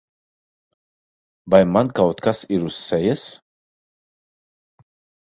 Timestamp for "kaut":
1.99-2.17